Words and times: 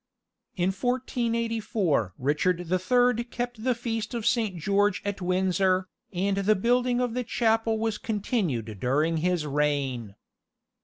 In 0.55 0.69
1484 0.69 2.15
Richard 2.17 2.69
the 2.69 2.79
Third 2.79 3.29
kept 3.29 3.63
the 3.63 3.75
feast 3.75 4.15
of 4.15 4.25
Saint 4.25 4.57
George 4.57 4.99
at 5.05 5.21
Windsor, 5.21 5.89
and 6.11 6.37
the 6.37 6.55
building 6.55 6.99
of 6.99 7.13
the 7.13 7.23
chapel 7.23 7.77
was 7.77 7.99
continued 7.99 8.79
during 8.79 9.17
his 9.17 9.45
reign. 9.45 10.15